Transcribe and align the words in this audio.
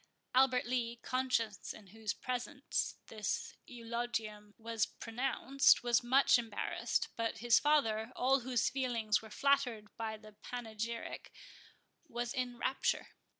Albert 0.33 0.65
Lee, 0.65 0.95
conscious 1.03 1.73
in 1.75 1.85
whose 1.85 2.11
presence 2.11 2.95
this 3.05 3.53
eulogium 3.67 4.55
was 4.57 4.87
pronounced, 4.87 5.83
was 5.83 6.01
much 6.03 6.39
embarrassed; 6.39 7.09
but 7.15 7.37
his 7.37 7.59
father, 7.59 8.11
all 8.15 8.39
whose 8.39 8.67
feelings 8.67 9.21
were 9.21 9.29
flattered 9.29 9.95
by 9.97 10.17
the 10.17 10.31
panegyric, 10.41 11.31
was 12.07 12.33
in 12.33 12.57
rapture. 12.57 13.09